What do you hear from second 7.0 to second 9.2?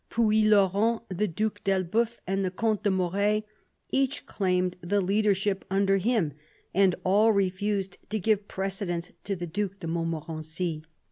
all refused to give precedence